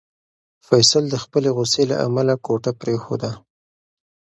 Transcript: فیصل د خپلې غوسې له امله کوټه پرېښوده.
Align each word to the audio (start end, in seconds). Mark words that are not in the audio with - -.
فیصل 0.67 1.03
د 1.09 1.15
خپلې 1.23 1.49
غوسې 1.55 1.83
له 1.91 1.95
امله 2.07 2.33
کوټه 2.45 2.71
پرېښوده. 2.81 3.31